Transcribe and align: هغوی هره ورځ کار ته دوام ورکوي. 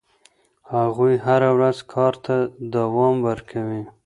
هغوی 0.73 1.15
هره 1.25 1.49
ورځ 1.57 1.77
کار 1.93 2.13
ته 2.25 2.35
دوام 2.73 3.15
ورکوي. 3.27 3.81